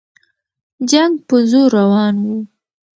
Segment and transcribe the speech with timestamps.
[0.89, 2.37] جنګ په زور روان وو.